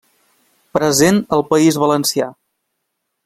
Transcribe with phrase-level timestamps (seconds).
[0.77, 2.31] Present al País Valencià.